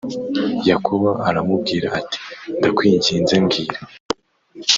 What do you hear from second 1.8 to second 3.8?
ati Ndakwinginze mbwira